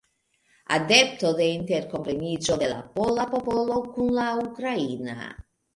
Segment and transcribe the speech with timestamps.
[0.77, 5.23] Adepto de interkompreniĝo de la pola popolo kun la ukraina.